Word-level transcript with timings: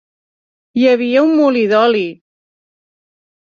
Hi 0.79 0.87
havia 0.91 1.23
un 1.27 1.35
molí 1.41 1.61
d'oli. 1.73 2.03